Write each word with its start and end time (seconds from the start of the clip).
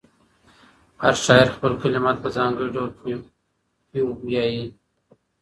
هر 1.03 1.13
شاعر 1.25 1.47
خپل 1.55 1.71
کلمات 1.83 2.17
په 2.21 2.29
ځانګړي 2.37 2.69
ډول 2.75 2.89
پیوياي. 3.89 4.63